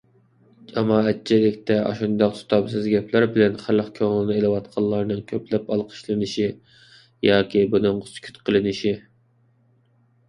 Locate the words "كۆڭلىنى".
3.99-4.37